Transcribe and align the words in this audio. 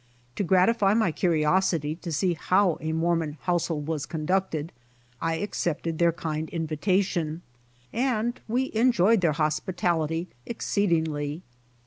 To 0.35 0.43
gratify 0.43 0.95
my 0.95 1.11
curiosity 1.11 1.95
to 1.97 2.11
see 2.11 2.33
how 2.33 2.79
a 2.81 2.91
Mormon 2.91 3.37
household 3.41 3.85
was 3.85 4.07
con 4.07 4.25
ducted, 4.25 4.69
I 5.21 5.35
accepted 5.35 5.99
their 5.99 6.11
kind 6.11 6.49
invitation, 6.49 7.43
and 7.93 8.39
we 8.47 8.71
enjoyed 8.73 9.21
their 9.21 9.33
hospitality 9.33 10.27
exceedingly. 10.47 11.43